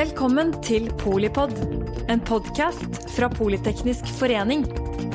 Velkommen 0.00 0.54
til 0.64 0.86
Polipod, 0.96 1.50
en 2.08 2.22
podkast 2.24 2.94
fra 3.12 3.26
Politeknisk 3.28 4.06
forening. 4.16 4.62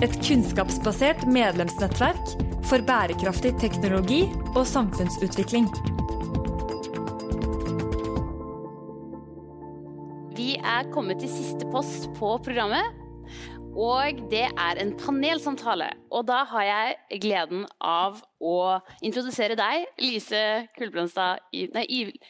Et 0.05 0.13
kunnskapsbasert 0.19 1.23
medlemsnettverk 1.25 2.35
for 2.69 2.85
bærekraftig 2.85 3.55
teknologi 3.57 4.19
og 4.51 4.61
samfunnsutvikling. 4.69 5.65
Vi 10.37 10.51
er 10.61 10.91
kommet 10.93 11.23
til 11.23 11.33
siste 11.33 11.65
post 11.73 12.05
på 12.19 12.35
programmet. 12.45 13.01
Og 13.73 14.21
det 14.31 14.45
er 14.53 14.83
en 14.83 14.93
panelsamtale. 14.99 15.89
Og 16.13 16.27
da 16.29 16.43
har 16.47 16.67
jeg 16.69 17.23
gleden 17.25 17.65
av 17.81 18.21
å 18.37 18.77
introdusere 19.01 19.57
deg, 19.57 19.89
Lise, 19.99 20.69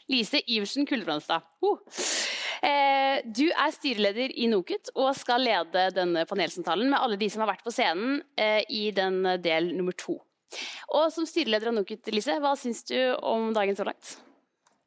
Lise 0.08 0.42
Iversen 0.48 0.88
Kulbrandstad. 0.88 1.44
Uh. 1.62 2.25
Eh, 2.66 3.22
du 3.26 3.46
er 3.52 3.74
styreleder 3.76 4.34
i 4.34 4.48
NOKUT 4.50 4.96
og 4.96 5.12
skal 5.18 5.44
lede 5.46 5.90
denne 5.94 6.26
panelsamtalen 6.30 6.90
med 6.90 7.00
alle 7.00 7.20
de 7.22 7.30
som 7.30 7.44
har 7.44 7.54
vært 7.54 7.66
på 7.66 7.74
scenen 7.74 8.22
eh, 8.40 8.64
i 8.74 8.88
den 8.96 9.22
del 9.44 9.74
nummer 9.76 9.96
to. 9.98 10.18
Og 10.96 11.12
som 11.14 11.28
styreleder 11.30 11.70
av 11.70 11.78
NOKUT, 11.78 12.08
Lise, 12.16 12.40
hva 12.42 12.56
syns 12.58 12.86
du 12.90 12.98
om 13.22 13.52
dagen 13.54 13.78
så 13.78 13.86
langt? 13.88 14.16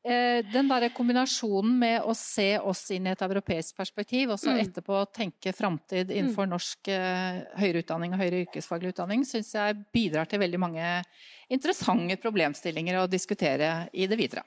Eh, 0.08 0.40
den 0.46 0.70
der 0.70 0.88
kombinasjonen 0.94 1.72
med 1.78 2.04
å 2.06 2.14
se 2.16 2.52
oss 2.58 2.84
inn 2.94 3.08
i 3.08 3.12
et 3.12 3.24
europeisk 3.26 3.76
perspektiv, 3.76 4.32
og 4.32 4.38
så 4.40 4.54
mm. 4.54 4.60
etterpå 4.62 5.00
tenke 5.14 5.52
framtid 5.52 6.12
innenfor 6.14 6.46
mm. 6.46 6.52
norsk 6.54 6.90
uh, 6.94 7.40
høyere 7.60 7.82
utdanning 7.82 8.14
og 8.14 8.22
høyere 8.22 8.44
yrkesfaglig 8.46 8.94
utdanning, 8.94 9.26
syns 9.28 9.50
jeg 9.58 9.76
bidrar 9.92 10.30
til 10.30 10.40
veldig 10.40 10.62
mange 10.62 10.92
interessante 11.50 12.16
problemstillinger 12.22 13.02
å 13.02 13.10
diskutere 13.10 13.72
i 13.92 14.06
det 14.08 14.18
videre. 14.18 14.46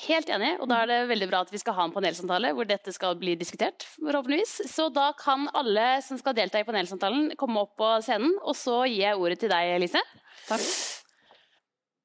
Helt 0.00 0.30
enig, 0.32 0.54
og 0.56 0.70
da 0.70 0.80
er 0.82 0.88
det 0.88 0.98
veldig 1.10 1.26
bra 1.28 1.42
at 1.44 1.50
vi 1.52 1.60
skal 1.60 1.76
ha 1.76 1.84
en 1.84 1.92
panelsamtale 1.92 2.54
hvor 2.56 2.66
dette 2.66 2.94
skal 2.94 3.14
bli 3.20 3.34
diskutert, 3.38 3.84
forhåpentligvis. 3.98 4.54
Så 4.72 4.88
da 4.90 5.10
kan 5.18 5.44
alle 5.52 6.00
som 6.02 6.18
skal 6.18 6.34
delta 6.38 6.62
i 6.62 6.66
panelsamtalen 6.66 7.34
komme 7.38 7.66
opp 7.66 7.76
på 7.78 7.90
scenen, 8.02 8.32
og 8.40 8.56
så 8.58 8.80
gir 8.88 9.04
jeg 9.04 9.20
ordet 9.20 9.38
til 9.44 9.52
deg, 9.52 9.76
Elise. 9.76 10.02
Takk. 10.48 10.64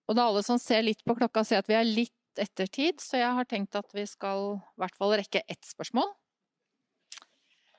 Og 0.08 0.20
da 0.20 0.28
alle 0.28 0.44
som 0.46 0.60
ser 0.62 0.84
litt 0.86 1.02
på 1.08 1.16
klokka, 1.18 1.46
ser 1.48 1.64
at 1.64 1.72
vi 1.72 1.80
er 1.80 1.88
litt 1.88 2.14
ettertid, 2.38 3.02
så 3.02 3.22
jeg 3.24 3.34
har 3.40 3.48
tenkt 3.50 3.76
at 3.80 3.90
vi 3.96 4.06
skal 4.08 4.58
i 4.60 4.82
hvert 4.84 4.98
fall 5.00 5.16
rekke 5.18 5.42
ett 5.48 5.68
spørsmål. 5.68 6.12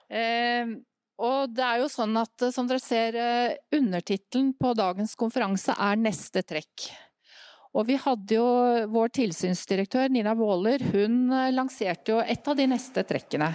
Eh, 0.08 0.72
og 1.18 1.52
det 1.52 1.64
er 1.66 1.83
jo 1.83 1.90
sånn 1.92 2.16
at 2.20 2.46
eh, 2.46 2.52
som 2.55 2.68
dere 2.68 2.83
ser, 2.83 3.16
eh, 3.18 3.58
undertittelen 3.77 4.55
på 4.58 4.72
dagens 4.78 5.14
konferanse 5.18 5.74
er 5.74 6.00
'Neste 6.00 6.42
trekk'. 6.42 6.88
Og 7.77 7.84
vi 7.88 7.98
hadde 8.00 8.38
jo 8.38 8.47
vår 8.92 9.12
tilsynsdirektør 9.19 10.08
Nina 10.12 10.33
Waaler, 10.38 10.83
hun 10.94 11.28
eh, 11.34 11.50
lanserte 11.52 12.14
jo 12.14 12.22
et 12.24 12.48
av 12.48 12.56
de 12.56 12.69
neste 12.70 13.05
trekkene. 13.08 13.52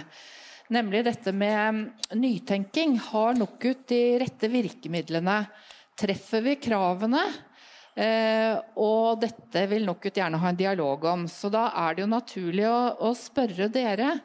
Nemlig 0.72 1.02
dette 1.04 1.32
med 1.34 1.58
mm, 1.74 1.80
nytenking. 2.20 2.96
Har 3.10 3.34
NOKUT 3.36 3.88
de 3.90 4.02
rette 4.22 4.48
virkemidlene? 4.48 5.42
Treffer 5.98 6.44
vi 6.46 6.56
kravene? 6.62 7.24
Eh, 7.94 8.54
og 8.80 9.20
dette 9.22 9.66
vil 9.70 9.84
NOKUT 9.86 10.22
gjerne 10.22 10.40
ha 10.40 10.50
en 10.50 10.58
dialog 10.58 11.04
om. 11.10 11.26
Så 11.30 11.50
da 11.52 11.68
er 11.84 11.94
det 11.94 12.06
jo 12.06 12.10
naturlig 12.14 12.68
å, 12.70 12.78
å 13.10 13.12
spørre 13.18 13.68
dere. 13.72 14.16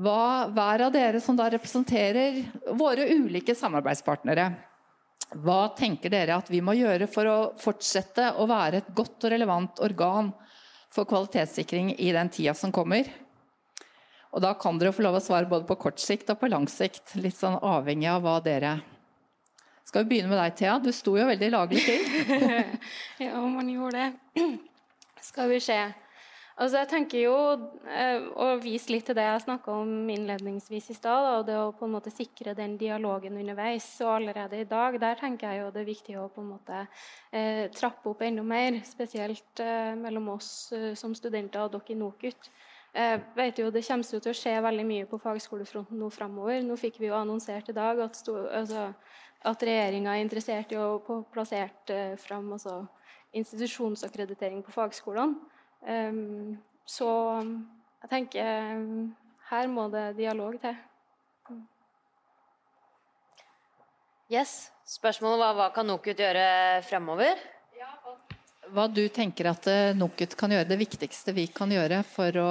Hva, 0.00 0.48
hver 0.54 0.86
av 0.86 0.92
dere 0.94 1.20
som 1.22 1.38
da 1.38 1.48
representerer 1.50 2.42
våre 2.78 3.08
ulike 3.10 3.56
samarbeidspartnere. 3.58 4.50
Hva 5.30 5.70
tenker 5.78 6.10
dere 6.10 6.36
at 6.40 6.50
vi 6.50 6.62
må 6.64 6.74
gjøre 6.74 7.06
for 7.10 7.30
å 7.30 7.38
fortsette 7.60 8.32
å 8.42 8.46
være 8.50 8.82
et 8.82 8.92
godt 8.94 9.26
og 9.28 9.34
relevant 9.34 9.82
organ 9.84 10.32
for 10.90 11.06
kvalitetssikring 11.06 11.94
i 11.98 12.10
den 12.16 12.32
tida 12.34 12.54
som 12.58 12.74
kommer? 12.74 13.06
Og 14.30 14.42
da 14.42 14.54
kan 14.58 14.78
dere 14.78 14.94
få 14.94 15.04
lov 15.06 15.18
å 15.18 15.22
svare 15.22 15.50
både 15.50 15.66
på 15.66 15.78
kort 15.86 16.02
sikt 16.02 16.30
og 16.30 16.40
på 16.42 16.50
lang 16.50 16.66
sikt. 16.70 17.14
Litt 17.18 17.38
sånn 17.38 17.58
avhengig 17.58 18.10
av 18.10 18.24
hva 18.26 18.38
dere 18.42 18.78
skal 19.90 20.04
vi 20.04 20.12
begynne 20.12 20.30
med 20.30 20.38
deg, 20.38 20.52
Thea? 20.54 20.76
Du 20.78 20.92
sto 20.94 21.16
jo 21.18 21.24
veldig 21.26 21.48
laglig 21.50 21.80
til. 21.82 22.04
ja, 23.24 23.40
man 23.42 23.66
gjorde 23.72 24.04
det. 24.04 24.44
Skal 25.26 25.50
vi 25.50 25.58
se. 25.64 25.78
Altså, 26.60 26.76
jeg 26.82 26.88
tenker 26.90 27.22
jo 27.22 27.36
eh, 27.88 28.26
å 28.36 28.50
vise 28.60 28.92
litt 28.92 29.06
til 29.08 29.16
det 29.16 29.24
jeg 29.24 29.44
snakka 29.46 29.72
om 29.80 30.10
innledningsvis 30.12 30.90
i 30.92 30.96
stad, 30.98 31.28
og 31.38 31.46
det 31.48 31.54
å 31.56 31.70
på 31.72 31.86
en 31.86 31.94
måte 31.94 32.10
sikre 32.12 32.52
den 32.56 32.74
dialogen 32.76 33.38
underveis. 33.40 33.86
Og 34.04 34.10
allerede 34.18 34.58
i 34.60 34.66
dag 34.68 34.98
der 35.00 35.16
tenker 35.16 35.48
jeg 35.48 35.62
jo 35.62 35.70
det 35.72 35.80
er 35.80 35.86
viktig 35.88 36.18
å 36.20 36.26
på 36.28 36.42
en 36.42 36.50
måte 36.50 36.82
eh, 37.32 37.62
trappe 37.72 38.10
opp 38.12 38.20
enda 38.26 38.44
mer, 38.44 38.76
spesielt 38.84 39.62
eh, 39.64 39.94
mellom 39.96 40.28
oss 40.34 40.50
eh, 40.76 40.90
som 41.00 41.14
studenter 41.16 41.64
og 41.64 41.72
dere 41.78 41.94
i 41.94 41.96
NOKUT. 41.96 42.50
Jeg 42.92 43.22
vet 43.36 43.62
jo 43.62 43.70
Det 43.70 43.84
kommer 43.86 44.20
til 44.20 44.32
å 44.32 44.34
skje 44.34 44.52
veldig 44.60 44.84
mye 44.84 45.06
på 45.08 45.20
fagskolefronten 45.22 45.96
nå 45.96 46.10
framover. 46.12 46.58
Nå 46.66 46.76
fikk 46.76 46.98
vi 47.00 47.08
jo 47.08 47.14
annonsert 47.16 47.70
i 47.70 47.76
dag 47.76 48.02
at, 48.04 48.18
sto, 48.18 48.34
altså, 48.36 48.90
at 49.48 49.64
regjeringa 49.64 50.12
er 50.12 50.26
interessert 50.26 50.74
i 50.74 50.80
å 50.82 50.98
få 51.06 51.22
plassert 51.32 51.94
eh, 51.94 52.18
fram 52.20 52.52
altså, 52.58 52.82
institusjonsakkreditering 53.32 54.60
på 54.66 54.76
fagskolene. 54.76 55.56
Um, 55.80 56.58
så 56.84 57.08
jeg 58.02 58.10
tenker 58.10 58.50
her 59.50 59.70
må 59.70 59.88
det 59.92 60.12
dialog 60.18 60.58
til. 60.62 60.76
Yes. 64.30 64.70
Spørsmålet 64.86 65.40
var 65.42 65.56
hva 65.58 65.70
kan 65.74 65.86
NOKUT 65.86 66.18
gjøre 66.18 66.44
fremover? 66.86 67.38
Hva 68.70 68.84
du 68.90 69.02
tenker 69.10 69.48
at 69.50 69.66
eh, 69.70 69.96
NOKUT 69.98 70.36
kan 70.38 70.52
gjøre, 70.54 70.68
det 70.70 70.78
viktigste 70.78 71.34
vi 71.34 71.48
kan 71.50 71.70
gjøre 71.74 72.04
for 72.06 72.36
å 72.38 72.50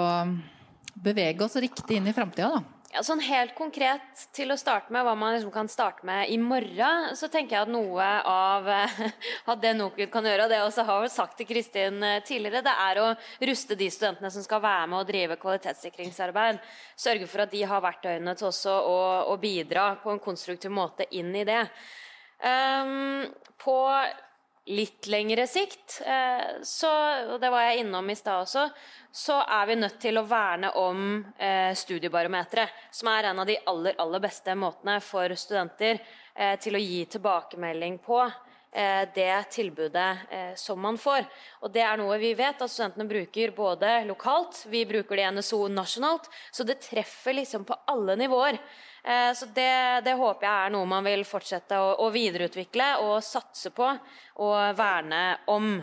bevege 1.00 1.46
oss 1.46 1.56
riktig 1.60 2.00
inn 2.00 2.10
i 2.12 2.16
framtida, 2.16 2.60
da? 2.60 2.79
Ja, 2.90 3.04
sånn 3.06 3.20
Helt 3.22 3.52
konkret 3.54 4.24
til 4.34 4.50
å 4.50 4.56
starte 4.58 4.90
med, 4.90 5.04
hva 5.06 5.12
man 5.14 5.36
liksom 5.36 5.52
kan 5.54 5.68
starte 5.70 6.02
med 6.10 6.32
i 6.34 6.40
morgen, 6.42 7.12
så 7.14 7.28
tenker 7.30 7.54
jeg 7.54 7.68
at 7.68 7.70
noe 7.70 8.06
av, 8.26 8.66
at 9.54 9.62
det 9.62 9.76
NOKUT 9.78 10.10
kan 10.10 10.26
gjøre, 10.26 10.48
og 10.48 10.50
det 10.50 10.58
jeg 10.58 10.70
også 10.72 10.86
har 10.88 11.06
sagt 11.14 11.38
til 11.38 11.48
Kristin 11.52 12.02
eh, 12.02 12.24
tidligere, 12.26 12.64
det 12.66 12.74
er 12.74 13.02
å 13.04 13.12
ruste 13.46 13.78
de 13.78 13.92
studentene 13.94 14.34
som 14.34 14.46
skal 14.46 14.64
være 14.64 14.88
med 14.90 15.04
og 15.04 15.12
drive 15.12 15.38
kvalitetssikringsarbeid. 15.38 16.58
Sørge 16.98 17.30
for 17.30 17.46
at 17.46 17.54
de 17.54 17.62
har 17.70 17.86
verktøyene 17.86 18.34
til 18.40 18.50
også 18.50 18.74
å, 18.74 18.98
å 19.36 19.38
bidra 19.38 19.92
på 20.02 20.16
en 20.16 20.24
konstruktiv 20.24 20.74
måte 20.74 21.06
inn 21.14 21.30
i 21.38 21.46
det. 21.46 21.62
Um, 22.42 23.28
på 23.62 23.78
litt 24.70 25.08
lengre 25.10 25.48
sikt, 25.50 26.02
eh, 26.06 26.62
så, 26.64 26.90
og 27.34 27.40
det 27.42 27.50
var 27.50 27.66
jeg 27.66 27.84
innom 27.84 28.10
i 28.10 28.16
stad 28.18 28.44
også, 28.44 28.68
så 29.12 29.40
er 29.42 29.70
vi 29.70 29.78
nødt 29.80 29.98
til 30.02 30.20
å 30.20 30.26
verne 30.30 30.70
om 30.78 31.24
eh, 31.38 31.72
studiebarometeret, 31.78 32.86
som 32.94 33.10
er 33.10 33.32
en 33.32 33.42
av 33.42 33.50
de 33.50 33.58
aller, 33.72 33.98
aller 33.98 34.22
beste 34.24 34.54
måtene 34.60 35.00
for 35.02 35.34
studenter 35.34 35.98
eh, 36.36 36.54
til 36.62 36.78
å 36.78 36.84
gi 36.84 37.02
tilbakemelding 37.16 37.98
på 38.06 38.22
det 39.16 39.44
tilbudet 39.50 40.18
eh, 40.30 40.52
som 40.56 40.82
man 40.82 40.98
får. 40.98 41.26
Og 41.66 41.72
det 41.74 41.82
er 41.82 41.98
noe 41.98 42.20
vi 42.22 42.36
vet 42.38 42.62
at 42.62 42.72
studentene 42.72 43.08
bruker 43.10 43.54
både 43.56 44.04
lokalt, 44.06 44.62
vi 44.70 44.84
bruker 44.86 45.18
det 45.18 45.26
i 45.26 45.32
NSO 45.34 45.64
nasjonalt, 45.74 46.30
så 46.52 46.66
det 46.68 46.78
treffer 46.86 47.34
liksom 47.40 47.66
på 47.66 47.78
alle 47.90 48.16
nivåer. 48.20 48.60
Eh, 49.04 49.32
så 49.34 49.50
det, 49.56 49.74
det, 50.06 50.14
håper 50.20 50.48
jeg 50.48 50.68
er 50.68 50.76
noe 50.76 50.90
man 50.90 51.08
vil 51.08 51.26
fortsette 51.26 51.82
å, 51.82 51.96
å 52.06 52.12
videreutvikle 52.14 52.92
og 53.08 53.18
satse 53.26 53.74
på 53.74 53.90
og 53.90 54.58
verne 54.78 55.24
om. 55.50 55.76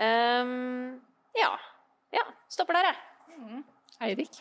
Um, 0.00 1.00
ja. 1.36 1.54
ja. 2.16 2.28
Stopper 2.50 2.80
der, 2.80 2.90
jeg. 2.90 3.40
Mm. 3.40 3.66
Eirik? 4.00 4.40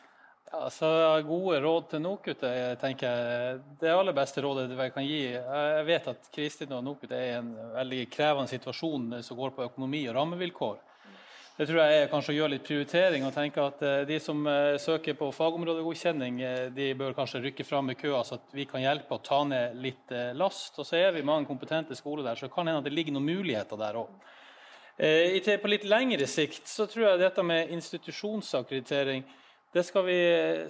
Ja, 0.52 0.70
så 0.70 0.88
Gode 1.28 1.60
råd 1.62 1.92
til 1.92 2.02
NOKUT 2.02 2.44
tenker 2.82 3.06
jeg, 3.06 3.58
det 3.82 3.92
aller 3.94 4.16
beste 4.18 4.42
rådet 4.42 4.72
jeg 4.74 4.94
kan 4.96 5.06
gi. 5.06 5.20
Jeg 5.38 5.84
vet 5.86 6.08
at 6.10 6.30
Kristin 6.34 6.74
og 6.74 6.82
NOKUT 6.88 7.12
er 7.14 7.26
i 7.28 7.36
en 7.38 7.52
veldig 7.76 8.00
krevende 8.10 8.50
situasjon 8.50 9.20
som 9.26 9.38
går 9.38 9.54
på 9.54 9.68
økonomi 9.68 10.08
og 10.10 10.18
rammevilkår. 10.18 10.80
Det 11.60 11.68
tror 11.68 11.82
jeg 11.84 11.96
er 12.00 12.06
kanskje 12.08 12.32
å 12.32 12.38
gjøre 12.38 12.54
litt 12.54 12.64
prioritering 12.64 13.26
og 13.28 13.34
tenke 13.36 13.60
at 13.60 13.82
eh, 13.84 14.02
de 14.08 14.16
som 14.24 14.46
eh, 14.48 14.78
søker 14.80 15.18
på 15.20 15.28
fagområdegodkjenning, 15.36 16.38
eh, 16.40 16.60
de 16.72 16.86
bør 16.96 17.18
kanskje 17.18 17.42
rykke 17.44 17.66
fram 17.68 17.92
i 17.92 17.98
køa, 18.00 18.22
så 18.24 18.38
at 18.38 18.54
vi 18.56 18.64
kan 18.70 18.80
hjelpe 18.80 19.18
å 19.18 19.20
ta 19.20 19.42
ned 19.44 19.76
litt 19.84 20.14
last. 20.40 20.80
Og 20.80 20.88
så 20.88 20.96
er 21.02 21.12
vi 21.18 21.26
mange 21.28 21.50
kompetente 21.50 21.98
skoler 22.00 22.24
der, 22.24 22.40
så 22.40 22.48
det 22.48 22.54
kan 22.54 22.64
hende 22.64 22.80
at 22.80 22.88
det 22.88 22.96
ligger 22.96 23.18
noen 23.18 23.28
muligheter 23.28 23.82
der 23.82 24.00
òg. 24.00 24.32
På 25.00 25.72
litt 25.72 25.86
lengre 25.88 26.26
sikt 26.32 26.68
så 26.68 26.88
tror 26.88 27.06
jeg 27.10 27.22
dette 27.26 27.44
med 27.44 27.76
institusjonsakkreditering 27.76 29.28
det 29.74 29.84
skal 29.86 30.06
vi 30.06 30.20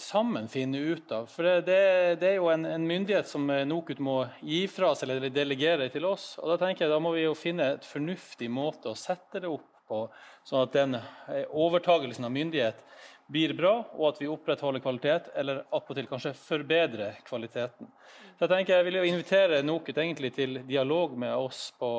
sammen 0.04 0.48
finne 0.52 0.78
ut 0.78 1.12
av. 1.16 1.30
For 1.32 1.48
det, 1.64 1.78
det, 2.20 2.34
er 2.34 2.36
jo 2.36 2.50
en, 2.52 2.66
en, 2.68 2.88
myndighet 2.88 3.30
som 3.30 3.46
NOKUT 3.48 4.02
må 4.04 4.18
gi 4.44 4.66
fra 4.68 4.92
seg 4.98 5.08
eller 5.08 5.32
delegere 5.32 5.88
til 5.94 6.08
oss. 6.10 6.34
og 6.42 6.52
Da 6.52 6.58
tenker 6.66 6.86
jeg 6.86 6.92
da 6.92 7.00
må 7.00 7.14
vi 7.16 7.24
jo 7.24 7.38
finne 7.38 7.76
et 7.78 7.88
fornuftig 7.88 8.50
måte 8.52 8.92
å 8.92 9.00
sette 9.00 9.40
det 9.40 9.48
opp 9.48 9.68
på, 9.90 10.04
sånn 10.46 10.66
at 10.66 10.76
den 10.76 11.00
eh, 11.00 11.48
overtagelsen 11.48 12.28
av 12.28 12.36
myndighet 12.36 12.84
blir 13.30 13.54
bra, 13.54 13.74
og 13.94 14.06
at 14.10 14.22
vi 14.22 14.28
opprettholder 14.30 14.82
kvalitet, 14.82 15.32
eller 15.38 15.64
attpåtil 15.76 16.08
kanskje 16.10 16.34
forbedrer 16.38 17.20
kvaliteten. 17.26 17.90
Så 18.36 18.46
jeg 18.46 18.52
tenker 18.52 18.80
jeg 18.80 18.88
vil 18.88 19.00
jo 19.00 19.10
invitere 19.10 19.64
NOKUT 19.66 19.98
egentlig 20.02 20.32
til 20.36 20.62
dialog 20.68 21.14
med 21.20 21.36
oss 21.38 21.70
på, 21.78 21.90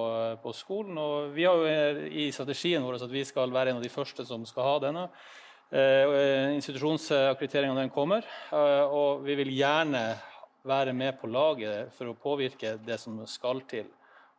på, 0.43 0.53
skolen. 0.57 0.99
og 0.99 1.35
Vi 1.37 1.47
har 1.47 1.57
jo 1.61 2.09
i 2.11 2.31
strategien 2.35 2.85
vår 2.85 3.01
at 3.01 3.13
vi 3.13 3.25
skal 3.29 3.53
være 3.55 3.73
en 3.73 3.81
av 3.81 3.85
de 3.87 3.93
første 3.93 4.27
som 4.27 4.45
skal 4.49 4.69
ha 4.69 4.81
denne. 4.89 5.07
Institusjonsakkrediteringa 5.71 7.85
kommer, 7.95 8.27
og 8.91 9.23
vi 9.23 9.37
vil 9.39 9.53
gjerne 9.55 10.03
være 10.67 10.93
med 10.93 11.15
på 11.21 11.31
laget 11.31 11.93
for 11.95 12.11
å 12.11 12.17
påvirke 12.19 12.73
det 12.83 12.99
som 12.99 13.21
skal 13.31 13.63
til. 13.71 13.87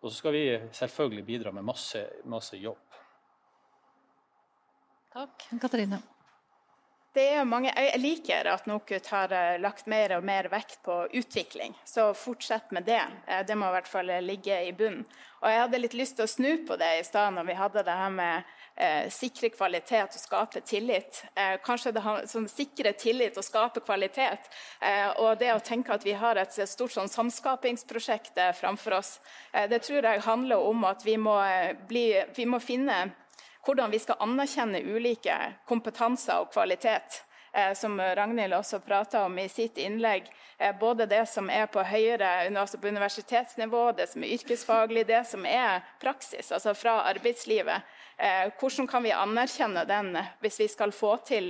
Og 0.02 0.10
så 0.10 0.18
skal 0.18 0.36
vi 0.36 0.46
selvfølgelig 0.74 1.26
bidra 1.26 1.52
med 1.54 1.66
masse, 1.66 2.02
masse 2.26 2.58
jobb. 2.58 2.80
Takk. 5.14 5.46
Katarina. 5.62 6.02
Det 7.12 7.26
er 7.36 7.44
mange, 7.44 7.74
jeg 7.76 8.00
liker 8.00 8.48
at 8.48 8.70
NOKUT 8.72 9.10
har 9.12 9.34
eh, 9.36 9.58
lagt 9.60 9.90
mer 9.92 10.14
og 10.16 10.24
mer 10.24 10.48
vekt 10.48 10.78
på 10.86 10.94
utvikling. 11.20 11.74
Så 11.84 12.14
fortsett 12.16 12.72
med 12.72 12.86
det. 12.88 13.02
Eh, 13.28 13.42
det 13.44 13.58
må 13.60 13.68
i 13.68 13.76
hvert 13.76 13.90
fall 13.92 14.14
ligge 14.24 14.62
i 14.64 14.72
bunnen. 14.72 15.04
Og 15.42 15.52
jeg 15.52 15.60
hadde 15.60 15.82
litt 15.82 15.98
lyst 16.00 16.16
til 16.16 16.24
å 16.24 16.32
snu 16.32 16.64
på 16.64 16.78
det 16.80 16.88
i 17.02 17.04
stad 17.04 17.36
når 17.36 17.50
vi 17.50 17.58
hadde 17.60 17.84
det 17.84 17.98
her 18.00 18.14
med 18.16 18.56
eh, 18.76 19.10
sikre 19.10 19.50
kvalitet 19.50 20.16
og 20.16 20.22
skape 20.22 20.62
tillit. 20.68 21.24
Eh, 21.36 21.58
kanskje 21.64 21.94
det 21.96 22.04
har 22.06 22.26
sånn, 22.30 22.48
sikre 22.52 22.94
tillit 22.94 23.38
og 23.38 23.46
skape 23.46 23.84
kvalitet. 23.86 24.50
Eh, 24.82 25.10
og 25.22 25.40
det 25.40 25.54
å 25.54 25.64
tenke 25.64 25.94
at 25.94 26.06
vi 26.06 26.14
har 26.18 26.40
et 26.40 26.60
stort 26.70 26.96
sånn, 26.96 27.12
samskapingsprosjekt 27.12 28.38
eh, 28.38 28.54
framfor 28.58 29.00
oss, 29.00 29.18
det 29.52 29.82
tror 29.84 30.06
jeg 30.06 30.24
handler 30.26 30.64
om 30.64 30.86
at 30.88 31.04
vi 31.06 31.18
må, 31.20 31.36
bli, 31.88 32.06
vi 32.36 32.46
må 32.48 32.60
finne 32.64 33.12
hvordan 33.66 33.92
vi 33.92 34.00
skal 34.02 34.22
anerkjenne 34.24 34.82
ulike 34.82 35.36
kompetanser 35.70 36.42
og 36.42 36.54
kvalitet. 36.54 37.22
Eh, 37.54 37.74
som 37.74 38.02
Ragnhild 38.02 38.54
også 38.54 38.80
prata 38.80 39.26
om 39.26 39.40
i 39.40 39.50
sitt 39.50 39.78
innlegg. 39.78 40.24
Eh, 40.58 40.76
både 40.80 41.06
det 41.06 41.26
som 41.28 41.50
er 41.50 41.66
på 41.68 41.84
høyere, 41.84 42.48
altså 42.48 42.78
på 42.80 42.88
universitetsnivå, 42.88 43.92
det 43.92 44.08
som 44.08 44.24
er 44.24 44.38
yrkesfaglig, 44.38 45.04
det 45.08 45.26
som 45.28 45.46
er 45.46 45.84
praksis, 46.00 46.52
altså 46.52 46.74
fra 46.74 47.02
arbeidslivet. 47.12 47.84
Eh, 48.22 48.52
hvordan 48.60 48.88
kan 48.88 49.04
vi 49.04 49.16
anerkjenne 49.16 49.86
den 49.90 50.14
hvis 50.44 50.60
vi 50.62 50.70
skal 50.70 50.94
få 50.94 51.16
til 51.26 51.50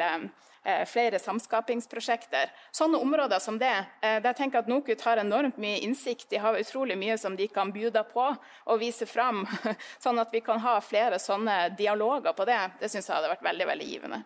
Eh, 0.64 0.86
flere 0.86 1.20
samskapingsprosjekter. 1.20 2.52
Sånne 2.72 2.98
områder 3.02 3.40
som 3.40 3.58
det. 3.58 3.86
Eh, 4.02 4.20
der 4.22 4.34
tenker 4.38 4.60
jeg 4.60 4.68
at 4.68 4.70
NOKUT 4.70 5.02
har 5.02 5.18
enormt 5.18 5.58
mye 5.58 5.80
innsikt. 5.82 6.28
De 6.30 6.38
har 6.38 6.60
utrolig 6.60 6.98
mye 7.02 7.18
som 7.18 7.36
de 7.36 7.48
kan 7.50 7.72
bjuda 7.74 8.04
på 8.06 8.28
og 8.30 8.80
vise 8.80 9.08
fram. 9.10 9.42
Sånn 10.04 10.22
at 10.22 10.30
vi 10.30 10.44
kan 10.46 10.62
ha 10.62 10.76
flere 10.86 11.18
sånne 11.18 11.72
dialoger 11.80 12.38
på 12.38 12.46
det. 12.46 12.62
Det 12.78 12.92
syns 12.94 13.10
jeg 13.10 13.16
hadde 13.18 13.34
vært 13.34 13.48
veldig, 13.50 13.68
veldig 13.74 13.90
givende. 13.90 14.22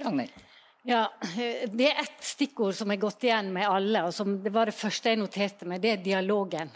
Ragnhild. 0.00 0.46
Ja, 0.86 1.08
Det 1.72 1.88
er 1.88 1.98
ett 1.98 2.22
stikkord 2.22 2.76
som 2.78 2.92
er 2.94 3.00
gått 3.02 3.24
igjen 3.26 3.48
med 3.50 3.66
alle, 3.66 4.04
og 4.06 4.12
som 4.14 4.36
det 4.42 4.52
var 4.54 4.70
det 4.70 4.76
første 4.78 5.10
jeg 5.10 5.18
noterte 5.18 5.66
meg. 5.66 5.80
Det 5.82 5.90
er 5.96 6.04
dialogen. 6.04 6.70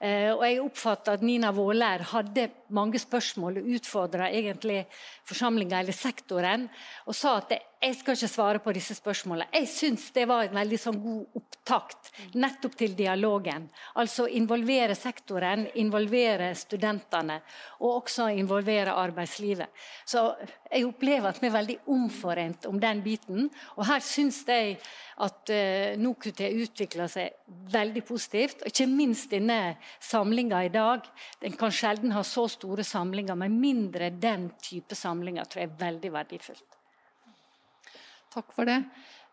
Eh, 0.00 0.30
og 0.32 0.40
jeg 0.46 0.62
oppfatter 0.62 1.18
at 1.18 1.24
Nina 1.26 1.50
Våler 1.52 2.06
hadde 2.14 2.46
mange 2.72 2.96
spørsmål 3.02 3.60
og 3.60 3.68
utfordra 3.76 4.30
egentlig 4.32 4.86
forsamlinga 5.28 5.82
eller 5.82 5.92
sektoren, 5.92 6.64
og 7.04 7.18
sa 7.18 7.36
at 7.42 7.52
jeg 7.80 7.94
skal 7.96 8.16
ikke 8.16 8.28
svare 8.28 8.60
på 8.60 8.72
disse 8.76 8.92
spørsmålene. 8.92 9.48
Jeg 9.56 9.68
syns 9.72 10.10
det 10.12 10.26
var 10.28 10.44
en 10.44 10.56
veldig 10.58 10.78
sånn 10.82 10.98
god 11.00 11.36
opptakt 11.38 12.10
nettopp 12.36 12.74
til 12.76 12.92
dialogen. 12.96 13.70
Altså 13.96 14.26
involvere 14.36 14.92
sektoren, 14.98 15.62
involvere 15.80 16.50
studentene, 16.60 17.38
og 17.80 18.02
også 18.02 18.26
involvere 18.36 18.92
arbeidslivet. 19.00 19.72
Så 20.04 20.26
jeg 20.68 20.84
opplever 20.90 21.30
at 21.30 21.40
vi 21.40 21.48
er 21.48 21.54
veldig 21.54 21.76
omforent 21.94 22.68
om 22.68 22.76
den 22.82 23.00
biten. 23.06 23.48
Og 23.78 23.88
her 23.88 24.04
syns 24.04 24.42
jeg 24.44 24.76
at 25.24 25.52
uh, 25.52 25.96
NOKUT 26.00 26.42
har 26.44 26.58
utvikla 26.66 27.06
seg 27.08 27.32
veldig 27.72 28.02
positivt. 28.04 28.60
og 28.60 28.68
Ikke 28.74 28.88
minst 28.92 29.32
denne 29.32 29.78
samlinga 30.04 30.60
i 30.68 30.74
dag. 30.74 31.08
Den 31.40 31.56
kan 31.56 31.72
sjelden 31.72 32.12
ha 32.12 32.20
så 32.28 32.44
store 32.52 32.84
samlinger, 32.84 33.40
men 33.40 33.56
mindre 33.60 34.12
den 34.12 34.50
type 34.60 34.98
samlinger 34.98 35.48
tror 35.48 35.64
jeg 35.64 35.72
er 35.72 35.80
veldig 35.86 36.12
verdifullt. 36.18 36.79
Takk 38.30 38.52
for 38.54 38.68
det. 38.68 38.78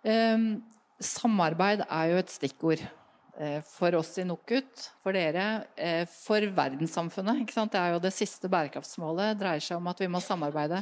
Um, 0.08 0.64
samarbeid 1.04 1.84
er 1.86 2.12
jo 2.12 2.22
et 2.22 2.34
stikkord 2.34 2.82
uh, 2.82 3.60
for 3.66 3.98
oss 4.00 4.16
i 4.18 4.26
NOKUT, 4.26 4.88
for 5.06 5.18
dere, 5.18 5.46
uh, 5.78 6.04
for 6.10 6.48
verdenssamfunnet. 6.58 7.46
Det 7.46 7.80
er 7.82 7.94
jo 7.94 8.02
det 8.02 8.16
siste 8.16 8.50
bærekraftsmålet 8.52 9.38
dreier 9.38 9.64
seg 9.64 9.78
om 9.78 9.92
at 9.92 10.02
vi 10.02 10.10
må 10.10 10.24
samarbeide. 10.24 10.82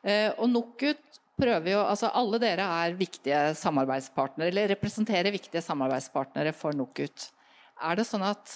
Uh, 0.00 0.32
og 0.38 0.48
NOKUT 0.54 1.20
prøver 1.36 1.74
jo, 1.74 1.82
altså 1.84 2.10
Alle 2.16 2.40
dere 2.40 2.66
er 2.82 2.96
viktige 2.96 3.40
samarbeidspartnere, 3.58 4.50
eller 4.50 4.72
representerer 4.74 5.34
viktige 5.34 5.62
samarbeidspartnere 5.64 6.54
for 6.56 6.76
NOKUT. 6.76 7.28
Er 7.84 7.98
det 7.98 8.06
sånn 8.08 8.24
at 8.24 8.54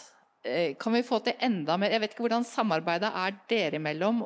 eh, 0.48 0.76
Kan 0.80 0.96
vi 0.96 1.04
få 1.04 1.18
til 1.20 1.36
enda 1.44 1.76
mer 1.76 1.92
Jeg 1.92 2.00
vet 2.00 2.14
ikke 2.14 2.24
hvordan 2.24 2.46
samarbeidet 2.48 3.10
er 3.12 3.36
dere 3.50 3.80
imellom, 3.80 4.22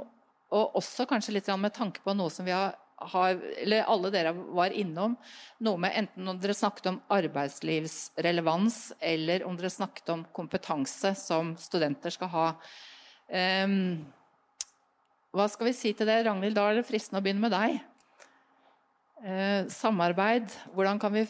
og 0.55 0.79
også 0.79 1.09
kanskje 1.11 1.35
litt 1.35 1.51
med 1.59 1.75
tanke 1.75 2.03
på 2.05 2.15
noe 2.15 2.31
som 2.31 2.47
vi 2.47 2.55
har, 2.55 2.77
har 2.97 3.41
eller 3.59 3.89
alle 3.91 4.11
dere 4.15 4.33
var 4.33 4.71
innom, 4.71 5.17
noe 5.65 5.81
med 5.83 5.97
enten 5.99 6.29
om 6.31 6.39
dere 6.41 6.55
snakket 6.57 6.91
om 6.93 7.01
arbeidslivsrelevans, 7.13 8.93
eller 9.01 9.45
om 9.49 9.57
dere 9.59 9.73
snakket 9.73 10.13
om 10.15 10.27
kompetanse 10.37 11.15
som 11.19 11.55
studenter 11.61 12.15
skal 12.15 12.31
ha. 12.35 12.49
Um, 13.29 14.05
hva 15.35 15.49
skal 15.51 15.71
vi 15.71 15.77
si 15.77 15.95
til 15.97 16.09
det? 16.09 16.23
Ragnhild, 16.29 16.55
da 16.57 16.69
er 16.71 16.79
det 16.79 16.87
fristende 16.87 17.23
å 17.23 17.25
begynne 17.27 17.43
med 17.43 17.55
deg. 17.55 17.81
Uh, 19.25 19.67
samarbeid. 19.73 20.53
Hvordan 20.77 21.01
kan 21.03 21.15
vi 21.17 21.27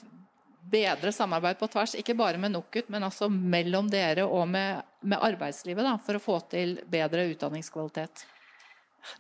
bedre 0.71 1.13
samarbeid 1.15 1.59
på 1.61 1.71
tvers? 1.73 1.97
Ikke 1.97 2.17
bare 2.19 2.41
med 2.41 2.53
NOKUT, 2.53 2.91
men 2.93 3.09
altså 3.09 3.31
mellom 3.33 3.89
dere 3.93 4.27
og 4.29 4.45
med, 4.51 4.85
med 5.01 5.25
arbeidslivet, 5.33 5.87
da, 5.87 5.97
for 6.03 6.19
å 6.19 6.23
få 6.23 6.39
til 6.53 6.77
bedre 6.91 7.25
utdanningskvalitet? 7.33 8.27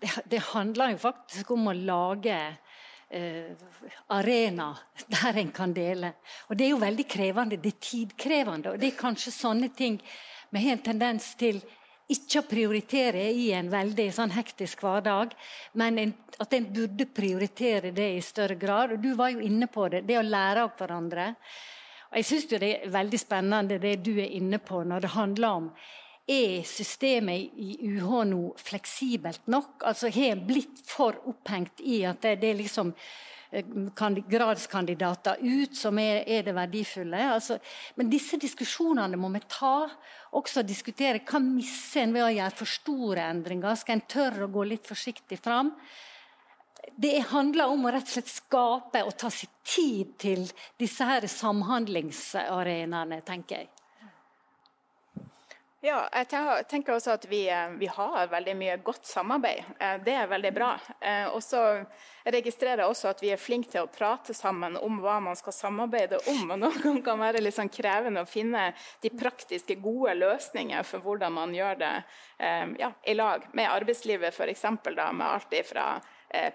Det, 0.01 0.11
det 0.31 0.43
handler 0.53 0.95
jo 0.95 1.03
faktisk 1.05 1.51
om 1.55 1.69
å 1.71 1.77
lage 1.77 2.37
eh, 3.11 3.55
arena 4.15 4.73
der 5.17 5.41
en 5.43 5.53
kan 5.55 5.75
dele. 5.77 6.15
Og 6.49 6.59
det 6.59 6.67
er 6.67 6.75
jo 6.75 6.83
veldig 6.83 7.09
krevende. 7.09 7.61
Det 7.63 7.75
er 7.75 7.87
tidkrevende. 7.91 8.75
Og 8.75 8.83
det 8.83 8.93
er 8.93 9.01
kanskje 9.01 9.35
sånne 9.35 9.71
ting 9.77 10.01
vi 10.55 10.63
har 10.63 10.77
en 10.77 10.87
tendens 10.87 11.33
til 11.39 11.59
ikke 12.13 12.43
å 12.43 12.49
prioritere 12.49 13.23
i 13.33 13.49
en 13.57 13.71
veldig 13.73 14.11
sånn 14.13 14.35
hektisk 14.35 14.83
hverdag, 14.85 15.33
men 15.81 16.01
en, 16.03 16.13
at 16.39 16.53
en 16.53 16.67
burde 16.69 17.07
prioritere 17.09 17.95
det 17.97 18.11
i 18.19 18.23
større 18.23 18.59
grad. 18.61 18.93
Og 18.93 19.01
Du 19.01 19.15
var 19.17 19.33
jo 19.33 19.41
inne 19.41 19.67
på 19.73 19.89
det, 19.89 20.05
det 20.09 20.19
å 20.21 20.27
lære 20.27 20.67
av 20.67 20.75
hverandre. 20.79 21.31
Og 22.11 22.21
Jeg 22.21 22.29
syns 22.29 22.49
det 22.53 22.61
er 22.63 22.91
veldig 22.93 23.21
spennende 23.21 23.81
det 23.81 23.97
du 24.05 24.13
er 24.19 24.37
inne 24.37 24.61
på 24.61 24.85
når 24.85 25.07
det 25.07 25.15
handler 25.17 25.61
om 25.63 25.71
er 26.27 26.65
systemet 26.65 27.53
i 27.61 27.77
UH 27.91 28.25
nå 28.31 28.43
fleksibelt 28.57 29.47
nok? 29.53 29.85
Altså 29.85 30.09
Har 30.09 30.33
en 30.33 30.47
blitt 30.47 30.83
for 30.89 31.21
opphengt 31.29 31.85
i 31.85 32.03
at 32.09 32.23
det, 32.25 32.39
er 32.43 32.61
liksom 32.63 32.95
Eh, 33.55 33.65
gradskandidater 34.29 35.37
ut, 35.41 35.77
som 35.77 35.99
er, 35.99 36.25
er 36.27 36.43
det 36.43 36.55
verdifulle. 36.57 37.21
Altså, 37.37 37.59
men 37.95 38.11
disse 38.11 38.39
diskusjonene 38.41 39.19
må 39.21 39.31
vi 39.31 39.43
ta. 39.47 39.87
Også 40.35 40.65
diskutere 40.67 41.21
hva 41.23 41.39
misser 41.39 42.03
en 42.03 42.17
ved 42.17 42.27
å 42.27 42.33
gjøre 42.35 42.57
for 42.59 42.73
store 42.73 43.29
endringer. 43.31 43.77
Skal 43.79 44.01
en 44.01 44.09
tørre 44.11 44.49
å 44.49 44.51
gå 44.57 44.67
litt 44.73 44.91
forsiktig 44.91 45.39
fram? 45.39 45.71
Det 46.99 47.15
handler 47.31 47.71
om 47.71 47.87
å 47.87 47.95
rett 47.95 48.11
og 48.11 48.17
slett 48.17 48.33
skape 48.33 49.05
og 49.07 49.15
ta 49.23 49.31
seg 49.33 49.55
tid 49.63 50.19
til 50.21 50.45
disse 50.81 51.07
her 51.07 51.25
samhandlingsarenaene, 51.31 53.23
tenker 53.25 53.63
jeg. 53.63 53.71
Ja, 55.85 55.99
jeg 56.17 56.65
tenker 56.65 56.95
også 56.95 57.13
at 57.13 57.27
vi, 57.29 57.43
eh, 57.53 57.75
vi, 57.77 57.91
har 57.93 58.31
veldig 58.33 58.55
mye 58.57 58.77
godt 58.81 59.05
samarbeid. 59.05 59.67
Eh, 59.77 59.99
det 60.05 60.15
er 60.17 60.31
veldig 60.31 60.53
bra. 60.57 60.71
Eh, 60.97 61.27
og 61.29 61.43
så 61.45 61.61
registrerer 62.25 62.81
jeg 62.81 62.89
også 62.89 63.11
at 63.11 63.21
vi 63.21 63.35
er 63.35 63.43
flinke 63.43 63.69
til 63.69 63.85
å 63.85 63.91
prate 63.93 64.33
sammen 64.33 64.79
om 64.81 64.97
hva 65.03 65.19
man 65.21 65.37
skal 65.37 65.53
samarbeide 65.53 66.23
om. 66.33 66.55
og 66.55 66.63
Noen 66.63 67.03
kan 67.05 67.21
være 67.21 67.45
litt 67.45 67.59
sånn 67.59 67.69
krevende 67.69 68.25
å 68.25 68.31
finne 68.31 68.71
de 69.05 69.13
praktiske, 69.13 69.77
gode 69.85 70.17
løsninger 70.23 70.89
for 70.89 71.05
hvordan 71.05 71.37
man 71.37 71.53
gjør 71.53 71.77
det 71.83 71.95
ja, 72.81 72.89
i 73.05 73.15
lag 73.15 73.45
med 73.53 73.69
arbeidslivet, 73.69 74.33
f.eks. 74.33 74.65
Med 74.89 75.27
alt 75.27 75.53
ifra 75.53 75.87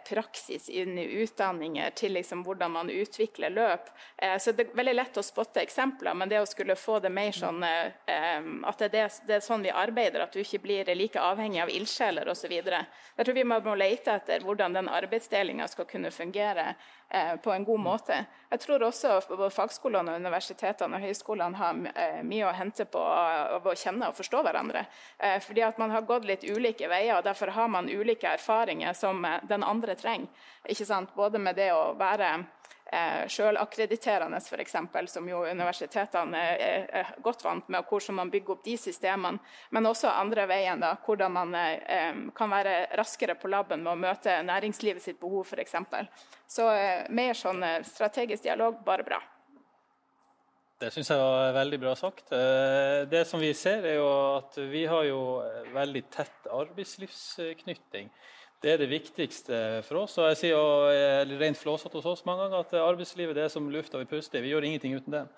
praksis 0.07 0.69
inn 0.69 0.97
i 0.97 1.05
utdanninger 1.23 1.89
til 1.95 2.13
liksom 2.17 2.43
hvordan 2.45 2.71
man 2.71 2.89
utvikler 2.89 3.53
løp. 3.53 3.89
Eh, 4.17 4.37
så 4.37 4.51
Det 4.51 4.67
er 4.67 4.75
veldig 4.75 4.95
lett 4.95 5.17
å 5.17 5.23
spotte 5.23 5.61
eksempler, 5.61 6.13
men 6.13 6.29
det 6.29 6.41
å 6.41 6.47
skulle 6.49 6.75
få 6.75 6.99
det 6.99 7.11
mer 7.13 7.31
sånn 7.31 7.63
eh, 7.63 7.91
at 8.69 8.85
det 8.85 9.07
det 9.27 9.35
er 9.35 9.43
sånn 9.45 9.63
vi 9.63 9.71
arbeider, 9.71 10.21
at 10.21 10.33
du 10.33 10.41
ikke 10.41 10.61
blir 10.63 10.95
like 10.95 11.19
avhengig 11.19 11.61
av 11.63 11.69
ildsjeler 11.69 12.27
osv. 12.29 12.51
Jeg 12.51 13.25
tror 13.25 13.35
vi 13.35 13.43
må 13.47 13.75
lete 13.75 14.15
etter 14.15 14.43
hvordan 14.45 14.73
den 14.73 14.89
arbeidsdelinga 14.89 15.67
skal 15.67 15.87
kunne 15.89 16.11
fungere 16.11 16.73
på 17.43 17.51
en 17.51 17.63
god 17.65 17.79
måte. 17.81 18.17
Jeg 18.51 18.61
tror 18.61 18.83
også 18.85 19.15
både 19.29 19.49
fagskolene, 19.53 20.17
universitetene 20.21 20.99
og 20.99 21.05
høyskolene 21.07 21.57
har 21.57 21.79
mye 22.25 22.45
å 22.45 22.53
hente 22.53 22.85
på 22.85 23.01
å 23.01 23.73
kjenne 23.73 24.11
og 24.11 24.17
forstå 24.17 24.43
hverandre. 24.45 24.83
Fordi 25.45 25.63
at 25.65 25.81
man 25.81 25.89
har 25.89 26.05
gått 26.05 26.27
litt 26.29 26.45
ulike 26.45 26.89
veier, 26.91 27.17
og 27.17 27.25
derfor 27.25 27.53
har 27.55 27.71
man 27.73 27.89
ulike 27.89 28.29
erfaringer 28.37 28.93
som 28.93 29.25
den 29.49 29.65
andre 29.65 29.97
trenger. 29.97 30.29
Ikke 30.69 30.85
sant? 30.85 31.15
Både 31.17 31.41
med 31.41 31.57
det 31.57 31.71
å 31.73 31.95
være 31.97 32.35
eh, 32.91 33.27
sjølakkrediterende, 33.31 34.39
f.eks., 34.41 34.75
som 35.11 35.29
jo 35.29 35.43
universitetene 35.45 36.43
er, 36.55 36.85
er, 37.01 37.13
godt 37.23 37.43
vant 37.45 37.69
med, 37.69 37.81
og 37.81 37.93
hvordan 37.93 38.19
man 38.21 38.31
bygger 38.33 38.55
opp 38.55 38.63
de 38.65 38.75
systemene. 38.77 39.41
Men 39.75 39.89
også 39.89 40.11
andre 40.11 40.47
veien, 40.49 40.81
da, 40.81 40.95
hvordan 41.05 41.35
man 41.35 41.57
eh, 41.59 42.23
kan 42.35 42.53
være 42.53 42.77
raskere 42.99 43.37
på 43.39 43.51
laben 43.51 43.83
med 43.85 43.93
å 43.93 43.99
møte 44.07 44.39
næringslivet 44.45 45.03
sitt 45.03 45.19
behov, 45.21 45.47
f.eks. 45.47 45.75
Så 46.49 46.69
eh, 46.73 47.05
mer 47.13 47.37
sånn 47.37 47.63
eh, 47.65 47.83
strategisk 47.87 48.47
dialog, 48.47 48.81
bare 48.85 49.05
bra. 49.07 49.21
Det 50.79 50.93
syns 50.95 51.09
jeg 51.11 51.19
var 51.19 51.53
veldig 51.57 51.77
bra 51.81 51.93
sagt. 51.99 52.29
Eh, 52.31 53.03
det 53.11 53.25
som 53.27 53.41
vi 53.43 53.51
ser, 53.57 53.83
er 53.83 53.97
jo 53.99 54.09
at 54.37 54.59
vi 54.71 54.85
har 54.87 55.03
jo 55.09 55.21
veldig 55.75 56.03
tett 56.13 56.47
arbeidslivsknytting. 56.55 58.07
Det 58.59 58.73
er 58.73 58.81
det 58.81 58.89
viktigste 58.91 59.57
for 59.87 60.01
oss. 60.01 60.17
Og 60.19 60.25
jeg 60.33 60.37
sier 60.41 60.57
jo 60.57 61.37
rent 61.39 61.59
flåsete 61.59 61.95
hos 61.95 62.07
oss 62.11 62.25
mange 62.27 62.43
ganger 62.43 62.65
at 62.65 62.73
arbeidslivet 62.81 63.37
det 63.37 63.45
er 63.45 63.53
som 63.53 63.69
lufta 63.71 64.01
vi 64.01 64.07
puster 64.09 64.43
Vi 64.43 64.51
gjør 64.51 64.67
ingenting 64.67 64.97
uten 64.99 65.15
den. 65.15 65.29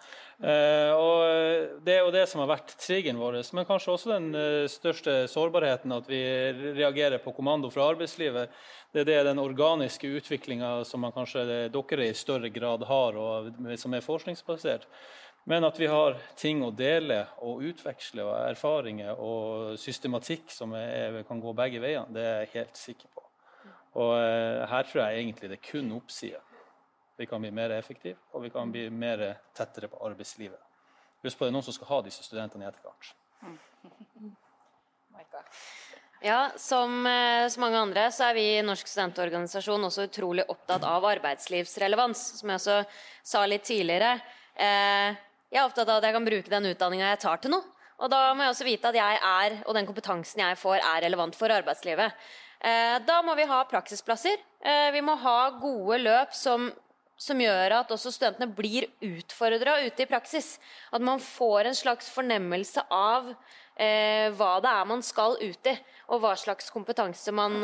Eh, 0.41 0.89
og 0.97 1.83
det 1.85 1.99
er 1.99 2.01
jo 2.01 2.15
det 2.15 2.25
som 2.31 2.41
har 2.41 2.49
vært 2.49 2.73
triggeren 2.81 3.21
vår, 3.21 3.37
men 3.53 3.67
kanskje 3.69 3.93
også 3.93 4.13
den 4.15 4.33
eh, 4.33 4.65
største 4.73 5.19
sårbarheten, 5.29 5.93
at 5.93 6.09
vi 6.09 6.21
reagerer 6.79 7.21
på 7.21 7.35
kommando 7.37 7.69
fra 7.69 7.91
arbeidslivet. 7.93 8.49
Det 8.91 9.03
er 9.03 9.11
det, 9.11 9.19
den 9.29 9.43
organiske 9.43 10.09
utviklinga 10.17 10.79
som 10.89 11.05
man 11.05 11.13
kanskje 11.13 11.45
dere 11.69 12.09
i 12.09 12.17
større 12.17 12.49
grad 12.49 12.89
har, 12.89 13.21
og 13.21 13.53
som 13.77 13.93
er 13.93 14.05
forskningsbasert. 14.05 14.89
Men 15.49 15.65
at 15.65 15.79
vi 15.79 15.87
har 15.89 16.19
ting 16.37 16.61
å 16.63 16.69
dele 16.75 17.23
og 17.41 17.63
utveksle, 17.65 18.23
og 18.23 18.35
erfaringer 18.51 19.17
og 19.17 19.79
systematikk 19.81 20.53
som 20.53 20.75
er, 20.77 21.23
kan 21.27 21.41
gå 21.41 21.53
begge 21.57 21.81
veiene, 21.81 22.13
det 22.13 22.25
er 22.25 22.39
jeg 22.43 22.53
helt 22.59 22.81
sikker 22.81 23.09
på. 23.15 23.25
Og 24.01 24.13
eh, 24.19 24.61
her 24.71 24.87
tror 24.87 25.01
jeg 25.03 25.23
egentlig 25.23 25.49
det 25.51 25.57
er 25.57 25.65
kun 25.65 25.89
oppside. 25.97 26.41
Vi 27.17 27.27
kan 27.29 27.41
bli 27.41 27.51
mer 27.53 27.73
effektive, 27.75 28.19
og 28.33 28.45
vi 28.45 28.53
kan 28.53 28.71
bli 28.71 28.85
mer 28.93 29.25
tettere 29.57 29.89
på 29.91 29.99
arbeidslivet. 30.05 30.61
Husk 31.25 31.37
på 31.37 31.45
det 31.45 31.51
er 31.51 31.57
noen 31.57 31.65
som 31.65 31.75
skal 31.75 31.89
ha 31.91 31.99
disse 32.05 32.23
studentene 32.25 32.65
i 32.65 32.69
etterkant. 32.69 33.11
Ja, 36.21 36.51
som 36.57 37.05
eh, 37.09 37.47
så 37.49 37.61
mange 37.63 37.79
andre 37.81 38.03
så 38.13 38.27
er 38.27 38.35
vi 38.37 38.43
i 38.53 38.61
Norsk 38.61 38.85
studentorganisasjon 38.85 39.87
også 39.87 40.03
utrolig 40.05 40.43
opptatt 40.53 40.83
av 40.85 41.05
arbeidslivsrelevans, 41.09 42.21
som 42.37 42.51
jeg 42.51 42.59
også 42.59 42.75
sa 43.25 43.41
litt 43.49 43.65
tidligere. 43.65 44.11
Eh, 44.53 45.17
jeg 45.51 45.59
er 45.59 45.67
opptatt 45.67 45.89
av 45.89 45.99
at 45.99 46.07
jeg 46.07 46.15
kan 46.15 46.27
bruke 46.27 46.51
den 46.53 46.69
utdanninga 46.71 47.09
jeg 47.11 47.23
tar 47.25 47.41
til 47.43 47.51
noe. 47.51 47.65
Og 48.01 48.09
da 48.09 48.21
må 48.33 48.45
jeg 48.45 48.53
også 48.53 48.65
vite 48.65 48.89
at 48.89 48.97
jeg 48.97 49.17
er, 49.21 49.57
og 49.67 49.75
den 49.77 49.85
kompetansen 49.85 50.41
jeg 50.41 50.57
får, 50.57 50.79
er 50.79 51.03
relevant 51.05 51.35
for 51.37 51.53
arbeidslivet. 51.53 52.15
Eh, 52.61 52.95
da 53.05 53.19
må 53.25 53.35
vi 53.37 53.45
ha 53.49 53.59
praksisplasser. 53.69 54.39
Eh, 54.63 54.87
vi 54.95 55.03
må 55.05 55.13
ha 55.21 55.37
gode 55.61 55.99
løp 56.01 56.33
som, 56.37 56.69
som 57.19 57.41
gjør 57.41 57.75
at 57.81 57.93
også 57.93 58.13
studentene 58.13 58.49
blir 58.57 58.87
utfordra 59.05 59.79
ute 59.85 60.05
i 60.05 60.09
praksis. 60.09 60.55
At 60.89 61.03
man 61.05 61.21
får 61.21 61.69
en 61.69 61.77
slags 61.77 62.09
fornemmelse 62.15 62.85
av 62.89 63.33
eh, 63.75 64.31
hva 64.37 64.53
det 64.63 64.71
er 64.71 64.89
man 64.89 65.05
skal 65.05 65.37
ut 65.41 65.69
i, 65.69 65.75
og 66.09 66.23
hva 66.23 66.33
slags 66.39 66.73
kompetanse 66.73 67.33
man, 67.35 67.59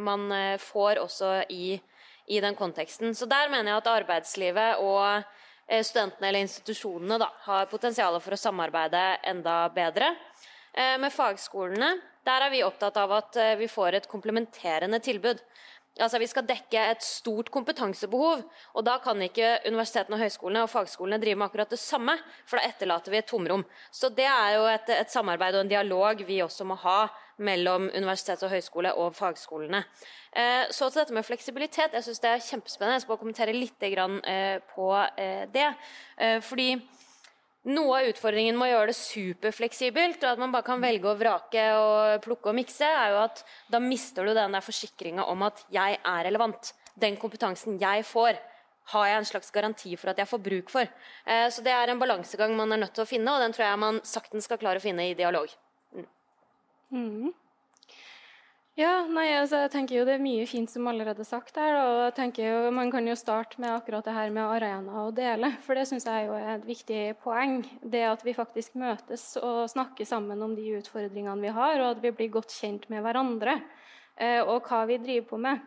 man 0.00 0.30
får 0.62 1.04
også 1.04 1.34
i, 1.54 1.76
i 2.26 2.40
den 2.42 2.58
konteksten. 2.58 3.14
Så 3.14 3.30
der 3.30 3.50
mener 3.52 3.72
jeg 3.72 3.82
at 3.82 3.92
arbeidslivet 3.94 4.82
og 4.82 5.22
studentene 5.84 6.30
eller 6.30 6.46
institusjonene 6.46 7.18
da, 7.20 7.28
har 7.44 7.68
potensial 7.70 8.16
for 8.24 8.36
å 8.36 8.40
samarbeide 8.40 9.02
enda 9.28 9.60
bedre. 9.74 10.14
Eh, 10.72 10.96
med 11.00 11.12
fagskolene 11.12 11.96
der 12.28 12.44
er 12.44 12.52
vi 12.52 12.64
opptatt 12.64 12.96
av 13.00 13.12
at 13.16 13.36
eh, 13.40 13.56
vi 13.60 13.68
får 13.70 13.98
et 13.98 14.08
komplementerende 14.10 15.00
tilbud. 15.04 15.40
Altså 15.98 16.18
Vi 16.18 16.28
skal 16.30 16.46
dekke 16.46 16.82
et 16.92 17.02
stort 17.02 17.50
kompetansebehov. 17.50 18.42
og 18.74 18.84
Da 18.84 18.98
kan 19.02 19.22
ikke 19.22 19.58
universitetene, 19.66 20.16
og 20.16 20.22
høyskolene 20.22 20.62
og 20.62 20.70
fagskolene 20.70 21.20
drive 21.20 21.36
med 21.36 21.48
akkurat 21.48 21.70
det 21.70 21.78
samme, 21.78 22.16
for 22.46 22.58
da 22.58 22.68
etterlater 22.68 23.10
vi 23.10 23.18
et 23.18 23.26
tomrom. 23.26 23.64
Så 23.90 24.08
Det 24.08 24.26
er 24.26 24.54
jo 24.56 24.66
et, 24.66 24.88
et 24.88 25.10
samarbeid 25.10 25.54
og 25.54 25.60
en 25.60 25.68
dialog 25.68 26.24
vi 26.26 26.42
også 26.42 26.64
må 26.64 26.74
ha 26.74 27.08
mellom 27.38 27.88
universitet 27.94 28.42
og 28.42 28.50
høyskole 28.50 28.92
og 28.98 29.14
fagskolene. 29.14 29.84
Eh, 30.32 30.66
så 30.70 30.90
til 30.90 31.00
dette 31.00 31.14
med 31.14 31.26
fleksibilitet. 31.26 31.94
Jeg 31.94 32.04
syns 32.04 32.22
det 32.22 32.30
er 32.30 32.46
kjempespennende. 32.46 32.98
Jeg 32.98 33.04
skal 33.04 33.14
bare 33.14 33.22
kommentere 33.22 33.54
litt 33.56 33.82
eh, 33.82 34.58
på 34.74 34.90
eh, 35.16 35.46
det. 35.52 35.68
Fordi 36.42 36.72
noe 37.68 38.00
av 38.00 38.08
utfordringen 38.08 38.56
med 38.56 38.68
å 38.68 38.72
gjøre 38.72 38.92
det 38.92 38.98
superfleksibelt, 38.98 40.22
og 40.22 40.30
at 40.30 40.40
man 40.40 40.52
bare 40.54 40.66
kan 40.66 40.82
velge 40.82 41.10
å 41.10 41.16
vrake 41.18 41.64
og 41.76 42.22
plukke 42.24 42.52
og 42.52 42.58
mikse, 42.58 42.86
er 42.86 43.14
jo 43.14 43.22
at 43.24 43.42
da 43.72 43.80
mister 43.82 44.28
du 44.28 44.34
den 44.36 44.54
der 44.54 44.64
forsikringa 44.64 45.26
om 45.28 45.42
at 45.48 45.64
jeg 45.74 45.98
er 45.98 46.22
relevant. 46.28 46.72
Den 46.98 47.18
kompetansen 47.20 47.80
jeg 47.82 48.06
får, 48.08 48.38
har 48.94 49.08
jeg 49.10 49.20
en 49.20 49.28
slags 49.28 49.50
garanti 49.52 49.92
for 50.00 50.12
at 50.12 50.20
jeg 50.22 50.30
får 50.30 50.40
bruk 50.40 50.70
for. 50.72 50.88
Så 51.52 51.60
det 51.64 51.74
er 51.74 51.92
en 51.92 52.00
balansegang 52.00 52.54
man 52.56 52.72
er 52.72 52.80
nødt 52.80 52.94
til 52.96 53.04
å 53.04 53.10
finne, 53.10 53.34
og 53.34 53.42
den 53.44 53.52
tror 53.52 53.66
jeg 53.66 53.80
man 53.82 54.00
saktens 54.06 54.48
skal 54.48 54.60
klare 54.62 54.80
å 54.80 54.84
finne 54.84 55.10
i 55.10 55.16
dialog. 55.18 55.52
Mm. 56.94 57.28
Ja, 58.78 59.00
nei, 59.10 59.32
altså, 59.34 59.64
jeg 59.64 59.72
tenker 59.72 59.96
jo 59.96 60.04
Det 60.06 60.12
er 60.14 60.20
mye 60.22 60.44
fint 60.46 60.70
som 60.70 60.86
allerede 60.86 61.24
er 61.24 61.26
sagt 61.26 61.56
her. 61.58 61.74
og 61.80 61.96
jeg 62.04 62.12
tenker 62.14 62.44
jo, 62.46 62.58
Man 62.70 62.92
kan 62.94 63.08
jo 63.10 63.16
starte 63.18 63.58
med 63.58 63.72
akkurat 63.74 64.06
det 64.06 64.14
her 64.14 64.30
med 64.30 64.44
arena 64.44 65.00
og 65.02 65.16
dele. 65.16 65.50
For 65.66 65.74
det 65.74 65.88
syns 65.90 66.06
jeg 66.06 66.28
er 66.30 66.52
et 66.52 66.66
viktig 66.66 67.00
poeng. 67.24 67.64
Det 67.82 68.04
at 68.06 68.22
vi 68.22 68.36
faktisk 68.38 68.78
møtes 68.78 69.32
og 69.42 69.66
snakker 69.72 70.06
sammen 70.06 70.42
om 70.46 70.54
de 70.54 70.76
utfordringene 70.78 71.42
vi 71.42 71.50
har, 71.58 71.80
og 71.80 71.96
at 71.96 72.04
vi 72.04 72.14
blir 72.14 72.30
godt 72.38 72.54
kjent 72.54 72.86
med 72.92 73.02
hverandre. 73.02 73.58
Eh, 74.14 74.44
og 74.46 74.62
hva 74.70 74.84
vi 74.86 75.00
driver 75.02 75.26
på 75.32 75.42
med. 75.42 75.58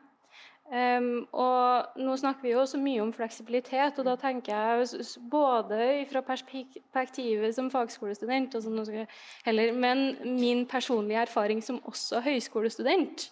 Um, 0.71 1.25
og 1.35 1.97
nå 1.99 2.13
snakker 2.15 2.45
vi 2.45 2.53
jo 2.53 2.61
så 2.63 2.77
mye 2.79 3.01
om 3.03 3.09
fleksibilitet, 3.11 3.97
og 3.99 4.05
da 4.07 4.13
tenker 4.15 4.55
jeg 4.55 5.01
både 5.27 5.79
fra 6.07 6.21
perspektivet 6.23 7.57
som 7.57 7.67
fagskolestudent, 7.73 8.55
som 8.63 8.77
heller, 9.43 9.73
men 9.75 10.05
min 10.23 10.63
personlige 10.71 11.25
erfaring 11.25 11.59
som 11.65 11.81
også 11.91 12.21
høyskolestudent. 12.23 13.27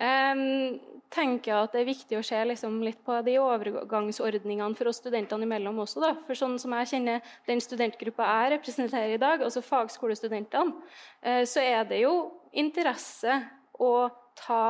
Um, 0.00 0.80
tenker 1.12 1.50
jeg 1.52 1.58
at 1.58 1.76
det 1.76 1.82
er 1.82 1.90
viktig 1.90 2.16
å 2.16 2.24
se 2.24 2.40
liksom 2.48 2.80
litt 2.86 3.02
på 3.04 3.18
de 3.26 3.36
overgangsordningene 3.42 4.78
for 4.78 4.88
oss 4.88 5.02
studentene 5.02 5.44
imellom 5.44 5.82
også. 5.84 6.00
Da. 6.00 6.14
For 6.24 6.40
sånn 6.40 6.56
som 6.62 6.72
jeg 6.78 6.88
kjenner 6.94 7.36
den 7.50 7.60
studentgruppa 7.60 8.30
jeg 8.30 8.54
representerer 8.54 9.12
i 9.18 9.20
dag, 9.20 9.44
altså 9.44 9.60
fagskolestudentene, 9.60 10.72
uh, 10.72 11.44
så 11.44 11.68
er 11.68 11.84
det 11.92 12.00
jo 12.06 12.16
interesse 12.64 13.42
å 13.76 14.08
ta 14.40 14.64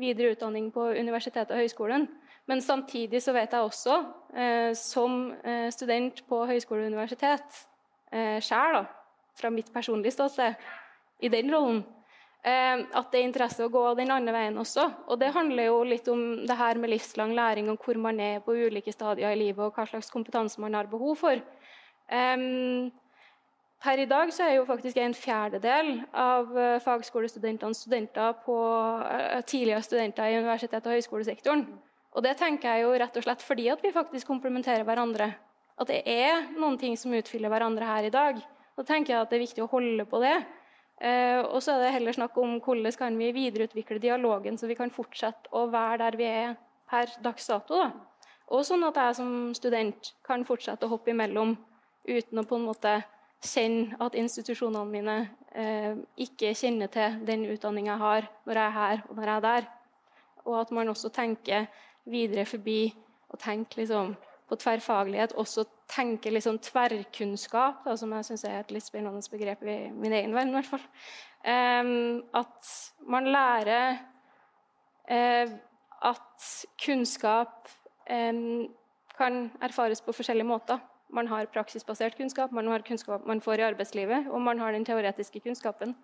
videre 0.00 0.34
utdanning 0.34 0.70
på 0.74 0.90
universitetet 0.94 1.54
og 1.54 1.62
høyskolen. 1.62 2.06
Men 2.50 2.60
samtidig 2.60 3.22
så 3.24 3.32
vet 3.32 3.54
jeg 3.54 3.64
også, 3.64 3.98
eh, 4.36 4.72
som 4.76 5.32
eh, 5.44 5.70
student 5.72 6.20
på 6.28 6.42
høyskole 6.48 6.84
og 6.84 6.92
universitet 6.92 7.60
eh, 8.12 8.40
sjøl, 8.44 8.82
fra 9.34 9.50
mitt 9.50 9.72
personlige 9.74 10.14
ståsted, 10.14 10.58
i 11.24 11.30
den 11.32 11.48
rollen, 11.54 11.80
eh, 12.44 12.82
at 12.84 13.08
det 13.10 13.20
er 13.20 13.26
interesse 13.26 13.64
å 13.64 13.72
gå 13.72 13.82
den 13.98 14.12
andre 14.12 14.34
veien 14.36 14.60
også. 14.60 14.84
Og 15.08 15.18
det 15.22 15.32
handler 15.34 15.70
jo 15.70 15.78
litt 15.88 16.10
om 16.12 16.24
det 16.44 16.58
her 16.58 16.80
med 16.80 16.92
livslang 16.92 17.32
læring, 17.36 17.70
og 17.72 17.80
hvor 17.80 17.98
man 18.00 18.20
er 18.20 18.44
på 18.44 18.56
ulike 18.66 18.92
stadier 18.92 19.32
i 19.32 19.40
livet, 19.40 19.64
og 19.64 19.72
hva 19.78 19.88
slags 19.88 20.12
kompetanse 20.12 20.60
man 20.62 20.76
har 20.76 20.90
behov 20.90 21.16
for. 21.22 21.40
Um, 22.12 22.92
Per 23.84 24.00
i 24.00 24.06
dag 24.08 24.30
så 24.32 24.46
er 24.46 24.54
jo 24.56 24.64
faktisk 24.64 24.96
en 24.96 25.12
fjerdedel 25.12 25.88
av 26.16 26.52
eh, 26.56 26.78
fagskolestudentene 26.80 27.76
studenter 27.76 28.32
på, 28.46 28.54
uh, 28.56 29.42
tidligere 29.44 29.84
studenter 29.84 30.30
i 30.30 30.38
universitet- 30.38 30.88
og 30.88 30.96
høyskolesektoren. 30.96 31.66
Og 32.16 32.24
det 32.24 32.32
tenker 32.40 32.70
jeg 32.70 32.86
jo 32.86 32.94
rett 33.02 33.18
og 33.20 33.26
slett 33.26 33.44
fordi 33.44 33.68
at 33.68 33.84
vi 33.84 33.92
faktisk 33.92 34.30
komplementerer 34.30 34.86
hverandre. 34.88 35.28
At 35.76 35.92
det 35.92 36.00
er 36.08 36.48
noen 36.56 36.78
ting 36.80 36.96
som 36.96 37.12
utfyller 37.12 37.52
hverandre 37.52 37.90
her 37.90 38.08
i 38.08 38.14
dag. 38.14 38.40
Da 38.78 38.88
tenker 38.88 39.12
jeg 39.12 39.20
at 39.20 39.34
det 39.34 39.36
er 39.36 39.44
viktig 39.44 39.66
å 39.66 39.70
holde 39.74 40.08
på 40.08 40.22
det. 40.24 40.36
Uh, 41.04 41.44
og 41.52 41.60
så 41.60 41.74
er 41.74 41.84
det 41.84 41.94
heller 41.98 42.16
snakk 42.16 42.40
om 42.40 42.56
hvordan 42.64 43.00
kan 43.04 43.20
vi 43.20 43.32
videreutvikle 43.36 44.00
dialogen, 44.00 44.56
så 44.56 44.70
vi 44.70 44.80
kan 44.80 44.94
fortsette 44.94 45.52
å 45.52 45.66
være 45.68 46.06
der 46.06 46.22
vi 46.22 46.30
er 46.30 46.60
per 46.88 47.12
dags 47.20 47.52
dato. 47.52 47.84
Da. 47.84 47.90
Og 48.48 48.64
sånn 48.64 48.88
at 48.88 48.96
jeg 48.96 49.20
som 49.20 49.34
student 49.52 50.14
kan 50.24 50.48
fortsette 50.48 50.88
å 50.88 50.96
hoppe 50.96 51.12
imellom 51.12 51.58
uten 52.08 52.40
å 52.40 52.48
på 52.48 52.56
en 52.56 52.72
måte 52.72 53.02
kjenne 53.44 53.96
at 54.02 54.16
institusjonene 54.18 54.90
mine 54.90 55.16
eh, 55.54 55.96
ikke 56.20 56.54
kjenner 56.56 56.90
til 56.92 57.18
den 57.26 57.46
utdanninga 57.52 57.92
jeg 57.92 58.02
har 58.02 58.28
når 58.46 58.60
jeg 58.60 58.66
er 58.66 58.76
her 58.78 59.02
og 59.08 59.16
når 59.16 59.28
jeg 59.28 59.36
er 59.36 59.46
der. 59.48 59.66
Og 60.44 60.60
at 60.60 60.70
man 60.76 60.88
også 60.92 61.08
tenker 61.08 61.66
videre 62.04 62.44
forbi 62.46 62.94
og 63.30 63.38
tenker 63.40 63.82
liksom 63.82 64.14
på 64.48 64.58
tverrfaglighet. 64.60 65.36
Også 65.40 65.64
tenker 65.88 66.34
liksom 66.34 66.58
tverrkunnskap, 66.58 67.84
da, 67.84 67.96
som 67.96 68.12
jeg 68.12 68.28
syns 68.28 68.44
er 68.48 68.58
et 68.60 68.74
litt 68.74 68.84
spennende 68.84 69.22
begrep 69.30 69.62
i 69.64 69.78
min 69.92 70.12
egen 70.12 70.34
verden. 70.34 70.52
i 70.52 70.58
hvert 70.58 70.72
fall. 70.72 70.88
Eh, 71.44 71.92
at 72.40 72.74
man 73.08 73.30
lærer 73.32 73.98
eh, 75.08 75.54
at 76.04 76.50
kunnskap 76.84 77.70
kan 78.04 79.36
erfares 79.64 80.02
på 80.04 80.12
forskjellige 80.12 80.44
måter. 80.44 80.78
Man 81.14 81.28
har 81.30 81.46
praksisbasert 81.54 82.16
kunnskap, 82.18 82.52
man 82.54 82.68
har 82.70 82.82
kunnskap 82.86 83.26
man 83.26 83.42
får 83.44 83.62
i 83.62 83.66
arbeidslivet, 83.68 84.28
og 84.30 84.42
man 84.42 84.58
har 84.62 84.74
den 84.74 84.86
teoretiske 84.86 85.44
kunnskapen. 85.44 85.94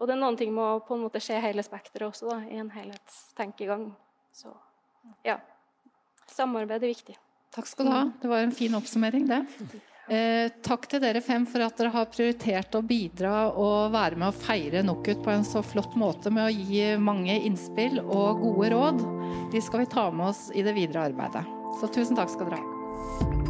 Og 0.00 0.08
det 0.08 0.16
er 0.16 0.20
noen 0.20 0.36
ting 0.40 0.52
med 0.56 0.64
å 0.64 0.80
på 0.84 0.96
en 0.96 1.04
måte 1.04 1.20
se 1.24 1.36
hele 1.40 1.64
spekteret 1.64 2.08
også, 2.08 2.28
da, 2.30 2.40
i 2.48 2.60
en 2.60 2.70
helhetstenkegang. 2.72 3.90
Så 4.32 4.52
ja. 5.26 5.38
Samarbeid 6.30 6.84
er 6.84 6.92
viktig. 6.92 7.16
Takk 7.50 7.66
skal 7.66 7.88
du 7.88 7.92
ha. 7.92 8.02
Det 8.22 8.30
var 8.30 8.44
en 8.44 8.54
fin 8.54 8.74
oppsummering, 8.78 9.26
det. 9.28 9.42
Eh, 10.10 10.48
takk 10.66 10.88
til 10.90 11.02
dere 11.02 11.20
fem 11.22 11.44
for 11.46 11.62
at 11.62 11.76
dere 11.78 11.92
har 11.94 12.08
prioritert 12.10 12.74
å 12.74 12.82
bidra 12.82 13.34
og 13.50 13.92
være 13.94 14.18
med 14.18 14.30
å 14.30 14.34
feire 14.34 14.82
NOKUT 14.86 15.22
på 15.22 15.34
en 15.34 15.46
så 15.46 15.62
flott 15.62 15.94
måte 15.98 16.32
med 16.34 16.48
å 16.48 16.54
gi 16.54 16.96
mange 16.98 17.36
innspill 17.46 18.00
og 18.02 18.42
gode 18.42 18.72
råd. 18.74 19.04
De 19.54 19.62
skal 19.62 19.84
vi 19.84 19.92
ta 19.92 20.08
med 20.10 20.32
oss 20.32 20.48
i 20.54 20.66
det 20.66 20.74
videre 20.78 21.10
arbeidet. 21.12 21.46
Så 21.78 21.92
tusen 21.94 22.18
takk 22.18 22.32
skal 22.32 22.50
dere 22.50 22.62
ha. 22.62 23.49